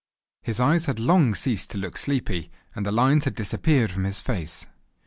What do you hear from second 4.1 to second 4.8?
face.